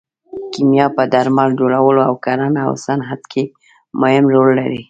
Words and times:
کیمیا 0.53 0.85
په 0.95 1.03
درمل 1.13 1.49
جوړولو 1.59 2.01
او 2.09 2.13
کرنه 2.25 2.61
او 2.67 2.73
صنعت 2.85 3.21
کې 3.31 3.43
مهم 4.01 4.25
رول 4.33 4.49
لري. 4.59 4.79